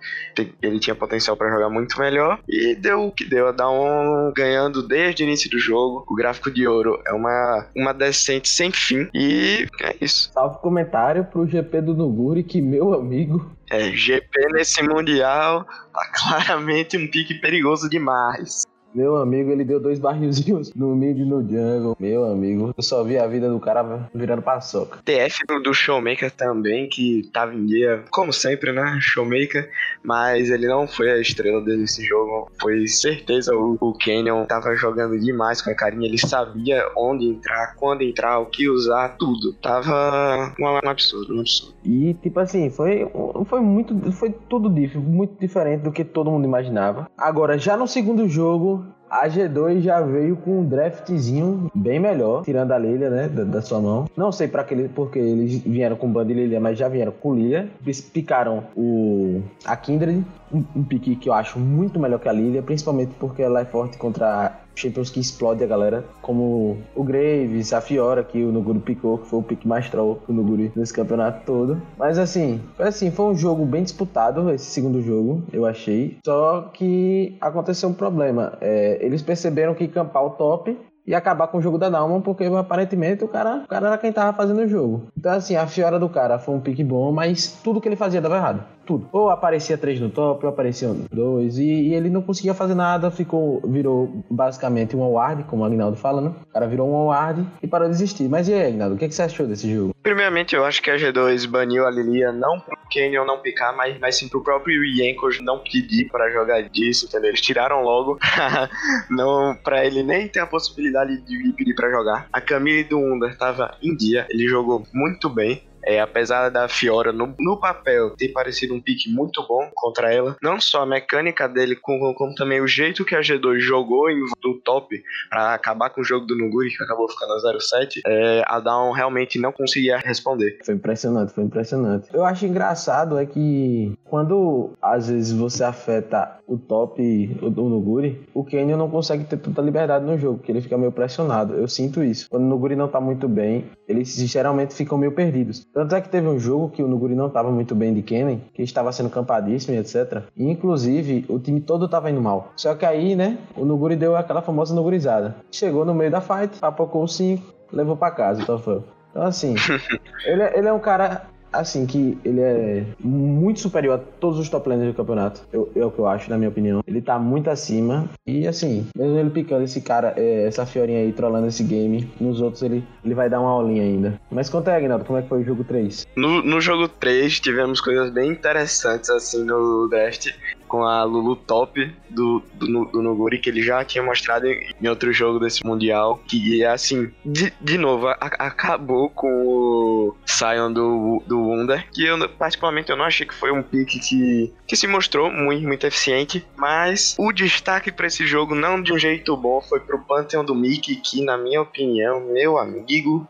[0.62, 2.38] Ele tinha potencial para jogar muito melhor.
[2.49, 3.49] E deu o que deu.
[3.49, 6.05] A Dawn ganhando desde o início do jogo.
[6.09, 9.09] O gráfico de ouro é uma, uma decente sem fim.
[9.14, 10.31] E é isso.
[10.33, 13.53] Salve comentário pro GP do Nuguri, que meu amigo.
[13.71, 18.64] É, GP nesse Mundial tá claramente um pique perigoso demais.
[18.94, 21.96] Meu amigo, ele deu dois barrilzinhos no mid e no jungle.
[21.98, 24.98] Meu amigo, eu só vi a vida do cara virando paçoca.
[25.05, 28.98] TF do Showmaker também, que tava em dia, como sempre, né?
[29.00, 29.70] Showmaker.
[30.02, 32.50] Mas ele não foi a estrela desse jogo.
[32.61, 36.07] Foi certeza o, o Canyon tava jogando demais com a carinha.
[36.07, 39.55] Ele sabia onde entrar, quando entrar, o que usar, tudo.
[39.55, 41.74] Tava um, absurdo, um absurdo.
[41.85, 43.09] E, tipo assim, foi,
[43.46, 44.12] foi muito.
[44.12, 47.09] Foi tudo muito diferente do que todo mundo imaginava.
[47.16, 48.82] Agora, já no segundo jogo,
[49.12, 53.61] A G2 já veio com um draftzinho bem melhor, tirando a Lilia, né, da, da
[53.61, 54.07] sua mão.
[54.16, 57.35] Não sei para que porque eles vieram com Band e Lilia, mas já vieram com
[57.35, 57.68] Lilia.
[57.85, 62.33] Eles picaram o a Kindred, um, um pique que eu acho muito melhor que a
[62.33, 67.72] Lilia, principalmente porque ela é forte contra Champions que explode a galera, como o Graves,
[67.72, 70.92] a Fiora, que o Nuguri picou, que foi o pique mais troll do Nuguri nesse
[70.92, 71.80] campeonato todo.
[71.98, 76.18] Mas assim, foi assim, foi um jogo bem disputado, esse segundo jogo, eu achei.
[76.24, 78.56] Só que aconteceu um problema.
[78.61, 80.76] É, eles perceberam que campar o top
[81.07, 84.12] e acabar com o jogo da Dalma, porque aparentemente o cara, o cara era quem
[84.12, 85.09] tava fazendo o jogo.
[85.17, 88.21] Então, assim, a Fiora do cara foi um pique bom, mas tudo que ele fazia
[88.21, 89.09] dava errado tudo.
[89.12, 93.11] Ou aparecia três no top, ou apareciam dois, e, e, ele não conseguia fazer nada,
[93.11, 96.35] ficou, virou basicamente um award, como o Agnaldo fala, né?
[96.49, 98.29] O cara virou um award e parou de existir.
[98.29, 99.95] Mas e aí, Agnaldo, o que, que você achou desse jogo?
[100.03, 103.99] Primeiramente, eu acho que a G2 baniu a Lilia não pro Canyon não picar, mas,
[103.99, 107.31] mas sim pro próprio Yankos não pedir para jogar disso, entendeu?
[107.31, 108.19] Eles tiraram logo,
[109.09, 112.28] não para ele nem ter a possibilidade de pedir para jogar.
[112.33, 117.12] A Camille do Under tava em dia, ele jogou muito bem, é, apesar da Fiora
[117.12, 121.49] no, no, papel ter parecido um pique muito bom contra ela, não só a mecânica
[121.49, 125.90] dele, como, como também o jeito que a G2 jogou em, no top para acabar
[125.90, 129.53] com o jogo do Nuguri, que acabou ficando a 0-7, é, a Down realmente não
[129.53, 130.59] conseguia responder.
[130.64, 132.09] Foi impressionante, foi impressionante.
[132.12, 138.45] Eu acho engraçado é que quando às vezes você afeta o top do Nuguri, o
[138.45, 141.55] Kenyon não consegue ter tanta liberdade no jogo, porque ele fica meio pressionado.
[141.55, 142.29] Eu sinto isso.
[142.29, 145.66] Quando o Nuguri não tá muito bem, eles geralmente ficam meio perdidos.
[145.72, 148.42] Tanto é que teve um jogo que o Nuguri não estava muito bem de Kennen,
[148.52, 150.22] que estava sendo campadíssimo e etc.
[150.37, 152.52] E, inclusive, o time todo estava indo mal.
[152.56, 155.37] Só que aí, né, o Nuguri deu aquela famosa Nugurizada.
[155.50, 158.85] Chegou no meio da fight, papocou o 5, levou para casa o Tofão.
[159.11, 159.54] Então, assim,
[160.26, 161.22] ele, é, ele é um cara
[161.53, 165.43] assim, que ele é muito superior a todos os top laners do campeonato.
[165.53, 166.83] Eu, é o que eu acho, na minha opinião.
[166.87, 168.09] Ele tá muito acima.
[168.27, 172.41] E assim, mesmo ele picando esse cara, é, essa fiorinha aí, trollando esse game, nos
[172.41, 174.21] outros ele, ele vai dar uma aulinha ainda.
[174.31, 176.07] Mas conta aí, Agnaldo, como é que foi o jogo 3?
[176.17, 180.31] No, no jogo 3 tivemos coisas bem interessantes assim no draft
[180.72, 184.88] com a Lulu top do, do, do Noguri, que ele já tinha mostrado em, em
[184.88, 186.18] outro jogo desse Mundial.
[186.26, 192.26] Que, assim, de, de novo, a, acabou com o Sion do, do Wonder, que eu,
[192.26, 196.42] particularmente, eu não achei que foi um pick que, que se mostrou muito, muito eficiente,
[196.56, 200.54] mas o destaque para esse jogo, não de um jeito bom, foi pro Pantheon do
[200.54, 203.28] Mickey, que, na minha opinião, meu amigo,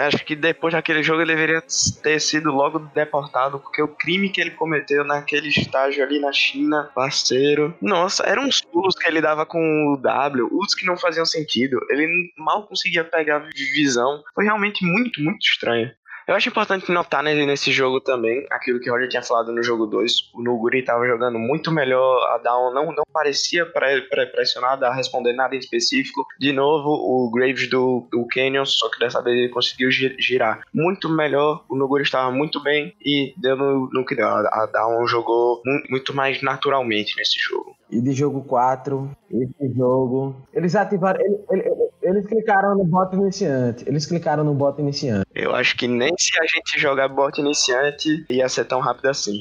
[0.00, 1.62] Acho que depois daquele jogo ele deveria
[2.02, 6.90] ter sido logo deportado, porque o crime que ele cometeu naquele estágio ali na China,
[6.94, 7.74] parceiro.
[7.80, 11.78] Nossa, eram uns pulos que ele dava com o W, os que não faziam sentido.
[11.90, 14.22] Ele mal conseguia pegar visão.
[14.34, 15.90] Foi realmente muito, muito estranho.
[16.32, 19.84] Eu acho importante notar nesse jogo também aquilo que o Roger tinha falado no jogo
[19.84, 20.30] 2.
[20.32, 25.54] O Nuguri estava jogando muito melhor, a Down não, não parecia pressionada a responder nada
[25.54, 26.26] em específico.
[26.40, 31.06] De novo, o Graves do, do Canyon, só que dessa vez ele conseguiu girar muito
[31.06, 31.66] melhor.
[31.68, 34.26] O Nuguri estava muito bem e deu no, no que deu.
[34.26, 37.76] A Down jogou muito mais naturalmente nesse jogo.
[37.90, 40.34] E de jogo 4, esse jogo.
[40.54, 41.20] Eles ativaram.
[41.20, 43.84] Ele, ele, eles clicaram no bot iniciante.
[43.86, 45.26] Eles clicaram no bot iniciante.
[45.34, 49.38] Eu acho que nem se a gente jogar bot iniciante ia ser tão rápido assim.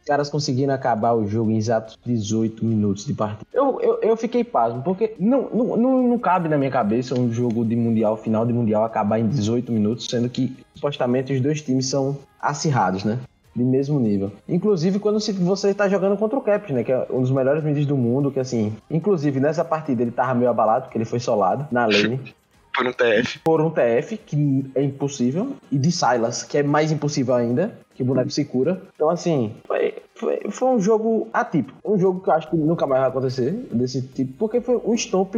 [0.00, 3.46] Os caras conseguiram acabar o jogo em exatos 18 minutos de partida.
[3.52, 7.32] Eu, eu, eu fiquei pasmo, porque não, não, não, não cabe na minha cabeça um
[7.32, 11.62] jogo de Mundial, final de Mundial, acabar em 18 minutos, sendo que supostamente os dois
[11.62, 13.20] times são acirrados, né?
[13.54, 14.32] De mesmo nível.
[14.48, 16.82] Inclusive quando você está jogando contra o Caps, né?
[16.84, 18.74] Que é um dos melhores mídias do mundo, que assim...
[18.90, 22.20] Inclusive nessa partida ele tava meio abalado, porque ele foi solado na lane.
[22.74, 23.38] Por um TF.
[23.40, 25.52] Por um TF, que é impossível.
[25.70, 28.80] E de Silas, que é mais impossível ainda, que o boneco se cura.
[28.94, 31.76] Então, assim, foi, foi, foi um jogo atípico.
[31.84, 34.94] Um jogo que eu acho que nunca mais vai acontecer desse tipo, porque foi um
[34.94, 35.34] stomp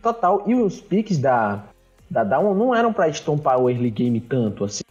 [0.00, 0.44] total.
[0.46, 1.64] E os picks da,
[2.08, 4.84] da Down não eram para estompar o early game tanto, assim.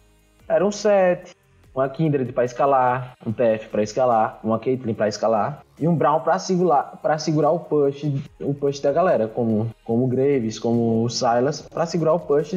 [0.48, 1.34] Eram sete,
[1.76, 6.20] uma Kindred para escalar, um TF para escalar, uma Caitlyn para escalar e um Brown
[6.20, 8.04] para segurar, para segurar o push,
[8.40, 12.54] o push da galera, como como Graves, como o Silas, para segurar o push,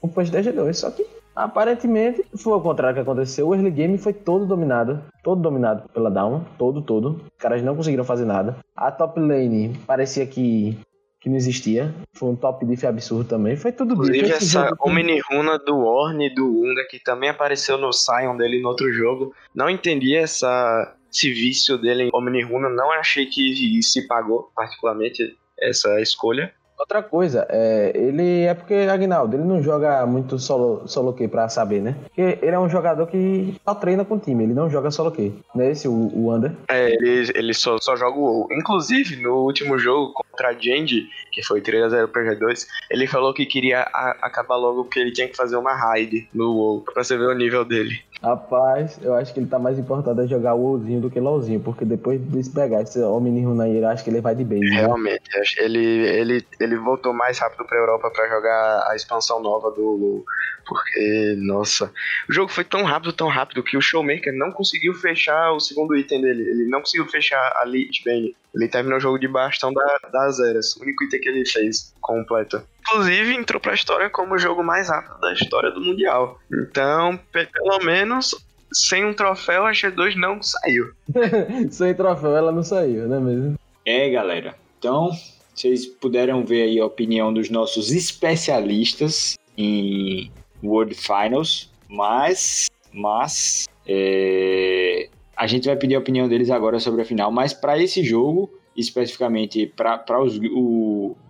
[0.00, 0.74] o push da G2.
[0.74, 1.04] Só que
[1.34, 3.48] aparentemente foi o contrário que aconteceu.
[3.48, 7.20] O early game foi todo dominado, todo dominado pela Down, todo, todo.
[7.26, 8.56] Os caras não conseguiram fazer nada.
[8.76, 10.78] A top lane parecia que
[11.20, 11.94] que não existia.
[12.14, 13.56] Foi um top diff absurdo também.
[13.56, 17.76] Foi tudo Inclusive, Inclusive, essa Omni Runa do Orne e do Unda, que também apareceu
[17.76, 19.34] no Sion dele no outro jogo.
[19.54, 22.70] Não entendi essa, esse vício dele em Omni Runa.
[22.70, 26.52] Não achei que se pagou, particularmente, essa escolha.
[26.80, 31.46] Outra coisa, é, ele é porque, Agnaldo, ele não joga muito solo, solo key pra
[31.46, 31.94] saber, né?
[32.04, 35.10] Porque ele é um jogador que só treina com o time, ele não joga solo
[35.10, 35.30] key.
[35.54, 36.52] Não é esse o, o Under?
[36.68, 38.48] É, ele, ele só, só joga o WoW.
[38.52, 43.44] Inclusive, no último jogo contra a Genji, que foi 3x0 pra G2, ele falou que
[43.44, 47.16] queria a- acabar logo porque ele tinha que fazer uma raid no WoW, pra você
[47.16, 47.92] ver o nível dele.
[48.22, 51.60] Rapaz, eu acho que ele tá mais importado a jogar o WoWzinho do que LOLzinho,
[51.60, 54.60] porque depois de se pegar esse homem eu acho que ele vai de base.
[54.60, 54.76] né?
[54.76, 59.70] Realmente, que ele, ele, ele voltou mais rápido pra Europa pra jogar a expansão nova
[59.70, 60.24] do WoW.
[60.70, 61.92] Porque, nossa,
[62.28, 65.96] o jogo foi tão rápido, tão rápido, que o Showmaker não conseguiu fechar o segundo
[65.96, 66.42] item dele.
[66.48, 68.36] Ele não conseguiu fechar a Lich Bane.
[68.54, 70.76] Ele terminou o jogo de bastão da, das eras.
[70.76, 72.62] O único item que ele fez completo.
[72.82, 76.38] Inclusive, entrou pra história como o jogo mais rápido da história do Mundial.
[76.52, 78.32] Então, pe- pelo menos,
[78.72, 80.92] sem um troféu, a G2 não saiu.
[81.72, 83.58] Sem troféu ela não saiu, né mesmo?
[83.84, 84.54] É, galera.
[84.78, 85.10] Então,
[85.52, 90.30] vocês puderam ver aí a opinião dos nossos especialistas em
[90.62, 97.04] World Finals, mas, mas é, a gente vai pedir a opinião deles agora sobre a
[97.04, 97.32] final.
[97.32, 100.04] Mas para esse jogo, especificamente para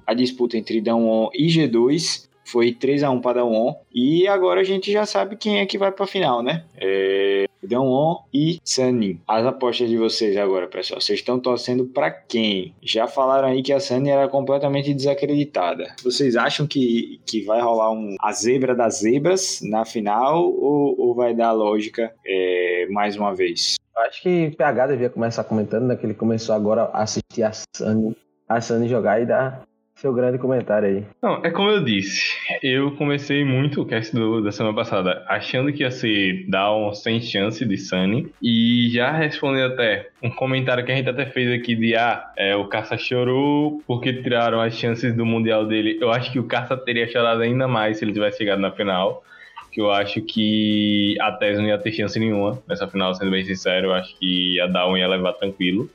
[0.07, 4.65] a disputa entre Dawn e G2, foi 3 a 1 para Dawn e agora a
[4.65, 6.65] gente já sabe quem é que vai para a final, né?
[6.77, 9.21] É, Dawn e Sunny.
[9.27, 11.01] As apostas de vocês agora, pessoal.
[11.01, 12.75] Vocês estão torcendo para quem?
[12.83, 15.95] Já falaram aí que a Sunny era completamente desacreditada.
[16.03, 21.15] Vocês acham que, que vai rolar um, a zebra das zebras na final ou, ou
[21.15, 23.77] vai dar lógica é, mais uma vez?
[23.97, 25.97] Acho que o PH devia começar comentando, né?
[25.97, 28.17] Que ele começou agora a assistir a Sunny,
[28.49, 29.63] a Sunny jogar e dar
[30.01, 31.05] seu grande comentário aí.
[31.23, 32.33] Não, é como eu disse,
[32.63, 37.21] eu comecei muito o cast do, da semana passada achando que ia ser Down sem
[37.21, 41.75] chance de Sunny e já respondendo até um comentário que a gente até fez aqui
[41.75, 45.99] de ah, é, o Caça chorou porque tiraram as chances do Mundial dele.
[46.01, 49.23] Eu acho que o Caça teria chorado ainda mais se ele tivesse chegado na final.
[49.71, 53.45] Que eu acho que a Tess não ia ter chance nenhuma nessa final, sendo bem
[53.45, 53.89] sincero.
[53.89, 55.89] Eu acho que a Down ia levar tranquilo.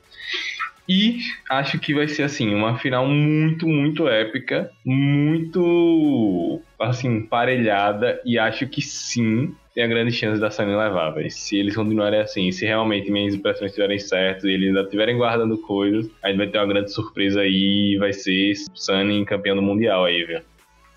[0.88, 1.18] E
[1.50, 8.68] acho que vai ser assim, uma final muito, muito épica, muito assim, parelhada, e acho
[8.68, 11.28] que sim, tem a grande chance da Sunny levar, véi.
[11.30, 15.58] Se eles continuarem assim, se realmente minhas impressões estiverem certas e eles ainda estiverem guardando
[15.58, 20.04] coisas, a gente vai ter uma grande surpresa aí vai ser Sunny campeão do Mundial
[20.04, 20.40] aí, viu?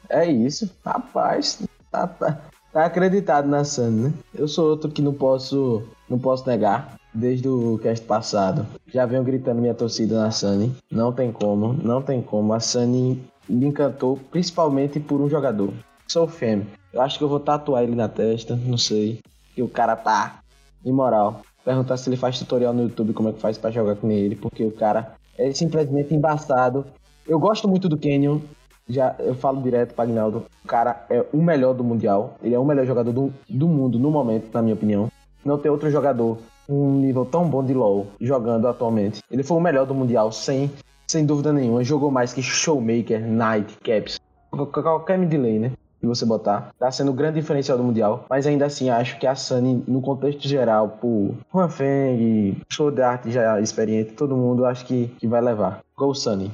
[0.09, 1.61] É isso, rapaz.
[1.91, 4.13] Tá, tá, tá acreditado na Sunny, né?
[4.35, 6.98] Eu sou outro que não posso, não posso negar.
[7.13, 10.71] Desde o cast passado, já venho gritando minha torcida na Sunny.
[10.91, 12.53] Não tem como, não tem como.
[12.53, 15.73] A Sunny me encantou, principalmente por um jogador.
[16.07, 16.67] Sou fêmea.
[16.93, 19.19] Eu acho que eu vou tatuar ele na testa, não sei.
[19.57, 20.39] E o cara tá
[20.85, 21.41] imoral.
[21.65, 24.35] Perguntar se ele faz tutorial no YouTube como é que faz pra jogar com ele,
[24.35, 26.85] porque o cara é simplesmente embaçado.
[27.27, 28.39] Eu gosto muito do Canyon,
[28.87, 32.59] já eu falo direto para Agnaldo, o cara é o melhor do mundial, ele é
[32.59, 35.11] o melhor jogador do, do mundo no momento, na minha opinião.
[35.45, 39.21] Não tem outro jogador um nível tão bom de LoL jogando atualmente.
[39.29, 40.71] Ele foi o melhor do mundial sem
[41.07, 41.83] sem dúvida nenhuma.
[41.83, 44.19] Jogou mais que Showmaker, Knight, Caps,
[44.51, 46.73] qualquer mid laner que você botar.
[46.79, 48.25] Tá sendo o grande diferencial do Mundial.
[48.29, 53.27] Mas ainda assim, acho que a Sunny, no contexto geral, por Juan Feng, Sword Art
[53.27, 55.81] já experiente, todo mundo acho que, que vai levar.
[55.97, 56.51] Go Sunny.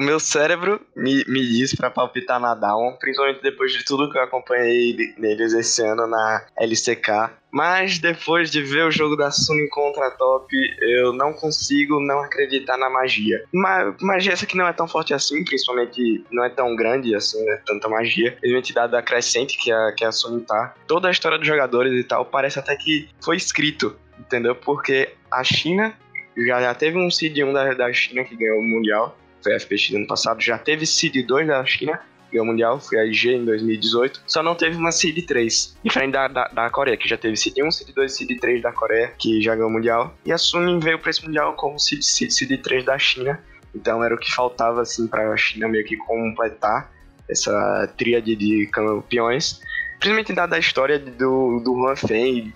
[0.00, 4.16] O meu cérebro me, me diz pra palpitar na Down, principalmente depois de tudo que
[4.16, 7.30] eu acompanhei neles esse ano na LCK.
[7.52, 10.48] Mas depois de ver o jogo da Sunny contra a Top,
[10.80, 13.44] eu não consigo não acreditar na magia.
[13.52, 17.44] Ma magia essa que não é tão forte assim, principalmente não é tão grande assim,
[17.44, 17.60] né?
[17.66, 18.38] Tanta magia.
[18.42, 20.74] A identidade da Crescente que a, que a Sunny tá.
[20.86, 24.54] Toda a história dos jogadores e tal, parece até que foi escrito, entendeu?
[24.54, 25.94] Porque a China
[26.38, 29.60] já, já teve um Seed 1 da, da China que ganhou o Mundial foi a
[29.60, 32.00] FPX ano passado, já teve Seed 2 da China,
[32.30, 36.28] ganhou Mundial, foi a IG em 2018, só não teve uma Seed 3, diferente da,
[36.28, 39.40] da, da, Coreia, que já teve Seed 1, Seed 2 Seed 3 da Coreia, que
[39.40, 42.84] já ganhou Mundial, e a Suning veio para esse Mundial como Seed, Seed, Seed 3
[42.84, 43.42] da China,
[43.74, 46.90] então era o que faltava assim para a China meio que completar
[47.28, 49.60] essa tríade de campeões,
[49.98, 52.52] principalmente dada a história do, do Juan Feng,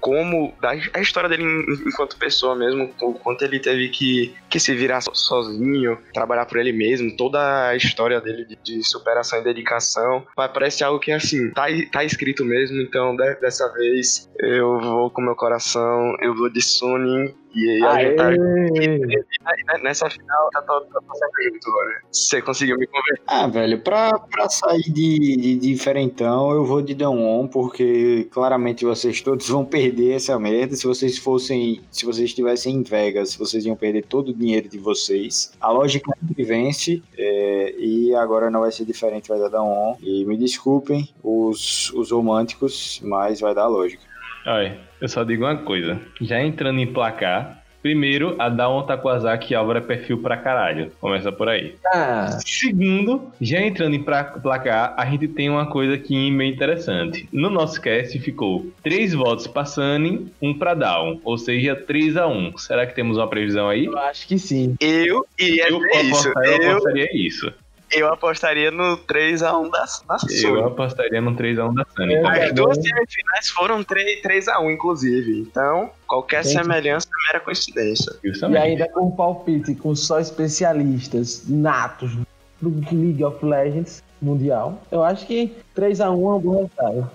[0.00, 1.44] como a história dele
[1.86, 6.72] enquanto pessoa mesmo, o quanto ele teve que, que se virar sozinho, trabalhar por ele
[6.72, 11.66] mesmo, toda a história dele de, de superação e dedicação, parece algo que assim, tá,
[11.92, 16.62] tá escrito mesmo, então de, dessa vez eu vou com meu coração, eu vou de
[16.62, 22.02] Suning e a gente tá e, nessa final tá todo tá, junto agora.
[22.10, 23.22] Você conseguiu me convencer.
[23.26, 29.20] Ah, velho, pra, pra sair de, de diferentão, eu vou de Dawn porque claramente vocês
[29.20, 30.76] todos vão perder essa merda.
[30.76, 34.78] Se vocês fossem, se vocês estivessem em Vegas, vocês iam perder todo o dinheiro de
[34.78, 35.52] vocês.
[35.60, 39.96] A lógica sempre vence é, e agora não vai ser diferente, vai dar Dawn.
[40.02, 44.09] E me desculpem os, os românticos, mas vai dar lógica.
[44.46, 46.00] Olha, eu só digo uma coisa.
[46.20, 50.92] Já entrando em placar, Primeiro, a Dawn Takuazaki e Álvaro é perfil pra caralho.
[51.00, 51.76] Começa por aí.
[51.86, 57.26] Ah, Segundo, já entrando em placar, a gente tem uma coisa aqui meio interessante.
[57.32, 62.26] No nosso cast ficou três votos pra Sunny, um pra Down, ou seja, 3 a
[62.26, 63.86] 1 Será que temos uma previsão aí?
[63.86, 64.76] eu acho que sim.
[64.78, 66.28] Eu iria eu, dizer isso.
[66.36, 67.52] eu Eu, apostaria isso.
[67.92, 70.62] Eu apostaria no 3x1 da, da Eu Sony.
[70.62, 72.14] apostaria no 3x1 da Sunny.
[72.14, 72.42] Eu também.
[72.44, 75.40] As duas semifinais foram 3, 3x1, inclusive.
[75.40, 76.62] Então, qualquer Gente.
[76.62, 78.12] semelhança é mera coincidência.
[78.22, 82.12] Eu E ainda com palpite, com só especialistas natos
[82.60, 84.82] do League of Legends mundial.
[84.92, 87.10] Eu acho que 3x1 é um bom resultado.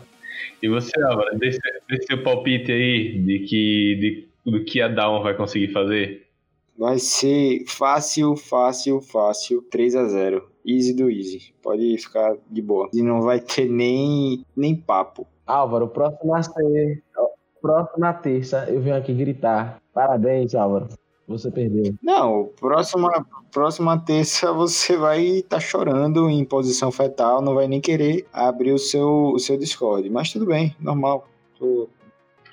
[0.62, 1.40] E você, Álvaro, seu-
[1.90, 6.26] dê seu palpite aí de que, de, do que a Down vai conseguir fazer?
[6.78, 9.62] Vai ser fácil, fácil, fácil.
[9.72, 11.53] 3 a 0 Easy do easy.
[11.61, 12.89] Pode ficar de boa.
[12.93, 15.28] E não vai ter nem, nem papo.
[15.45, 17.03] Álvaro, próximo a ser.
[17.61, 19.80] Próxima terça eu venho aqui gritar.
[19.93, 20.88] Parabéns, Álvaro.
[21.28, 21.95] Você perdeu.
[22.03, 28.28] Não, próxima, próxima terça você vai estar chorando em posição fetal, não vai nem querer
[28.32, 30.07] abrir o seu, o seu Discord.
[30.09, 31.28] Mas tudo bem, normal.
[31.57, 31.89] Tô-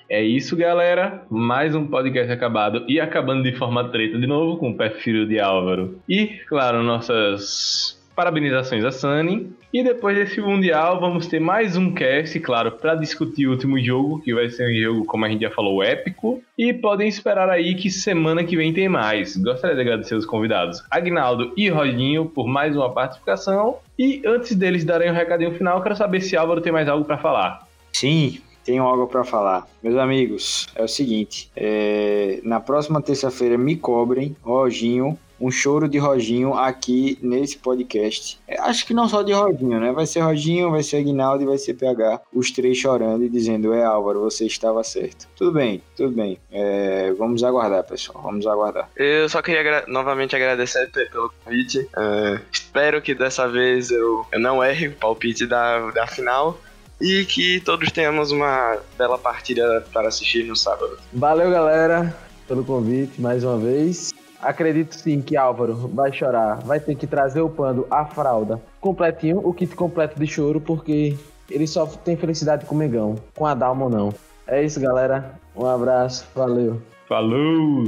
[0.09, 1.23] É isso, galera.
[1.29, 5.39] Mais um podcast acabado e acabando de forma treta de novo com o perfil de
[5.39, 5.99] Álvaro.
[6.09, 9.51] E, claro, nossas parabenizações a Sunny.
[9.73, 14.21] E depois desse Mundial, vamos ter mais um cast, claro, para discutir o último jogo,
[14.21, 16.41] que vai ser um jogo, como a gente já falou, épico.
[16.57, 19.35] E podem esperar aí que semana que vem tem mais.
[19.35, 23.77] Gostaria de agradecer os convidados Agnaldo e Rodinho por mais uma participação.
[23.97, 27.17] E antes deles darem um recadinho final, quero saber se Álvaro tem mais algo para
[27.17, 27.67] falar.
[27.91, 29.67] Sim, tenho algo para falar.
[29.81, 35.97] Meus amigos, é o seguinte: é, na próxima terça-feira me cobrem, Roginho, um choro de
[35.97, 38.39] Roginho aqui nesse podcast.
[38.47, 39.91] É, acho que não só de Roginho, né?
[39.91, 43.73] Vai ser Roginho, vai ser Aguinaldo e vai ser PH, os três chorando e dizendo:
[43.73, 45.27] É Álvaro, você estava certo.
[45.35, 46.37] Tudo bem, tudo bem.
[46.51, 48.89] É, vamos aguardar, pessoal, vamos aguardar.
[48.95, 51.87] Eu só queria agra- novamente agradecer pe- pelo convite.
[51.97, 56.59] É, espero que dessa vez eu, eu não erre o palpite da, da final.
[57.01, 60.97] E que todos tenhamos uma bela partida para assistir no sábado.
[61.11, 62.15] Valeu, galera,
[62.47, 64.12] pelo convite mais uma vez.
[64.43, 69.39] Acredito sim que Álvaro vai chorar, vai ter que trazer o pano, a fralda completinho,
[69.39, 71.17] o kit completo de choro, porque
[71.49, 74.13] ele só tem felicidade com o Megão, com a Dalma ou não.
[74.45, 75.39] É isso, galera.
[75.55, 76.81] Um abraço, valeu.
[77.07, 77.85] Falou!